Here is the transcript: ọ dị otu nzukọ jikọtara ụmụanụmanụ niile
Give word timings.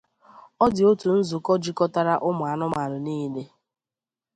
ọ 0.63 0.65
dị 0.75 0.83
otu 0.91 1.07
nzukọ 1.19 1.51
jikọtara 1.63 2.13
ụmụanụmanụ 2.29 2.97
niile 3.05 3.43